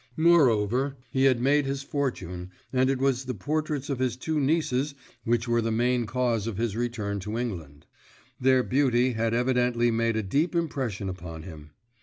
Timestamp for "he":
1.11-1.25